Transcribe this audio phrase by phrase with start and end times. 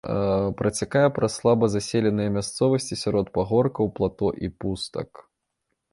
[0.61, 5.09] Працякае праз слаба заселеныя мясцовасці сярод пагоркаў, плато і пустак.